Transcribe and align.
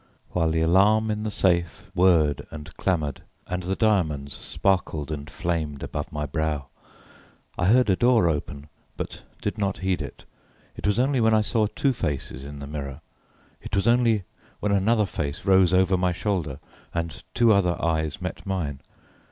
while 0.31 0.49
the 0.49 0.61
alarm 0.61 1.11
in 1.11 1.21
the 1.21 1.29
safe 1.29 1.91
whirred 1.93 2.41
and 2.49 2.75
clamoured, 2.75 3.21
and 3.45 3.61
the 3.61 3.75
diamonds 3.75 4.33
sparkled 4.33 5.11
and 5.11 5.29
flamed 5.29 5.83
above 5.83 6.11
my 6.11 6.25
brow. 6.25 6.69
I 7.55 7.67
heard 7.67 7.87
a 7.87 7.95
door 7.95 8.27
open 8.27 8.67
but 8.97 9.21
did 9.43 9.59
not 9.59 9.77
heed 9.85 10.01
it. 10.01 10.25
It 10.75 10.87
was 10.87 10.97
only 10.97 11.21
when 11.21 11.35
I 11.35 11.41
saw 11.41 11.67
two 11.67 11.93
faces 11.93 12.43
in 12.43 12.57
the 12.57 12.65
mirror: 12.65 13.01
it 13.61 13.75
was 13.75 13.85
only 13.85 14.23
when 14.59 14.71
another 14.71 15.05
face 15.05 15.45
rose 15.45 15.71
over 15.71 15.95
my 15.97 16.13
shoulder, 16.13 16.59
and 16.95 17.21
two 17.35 17.53
other 17.53 17.79
eyes 17.79 18.19
met 18.19 18.43
mine. 18.43 18.79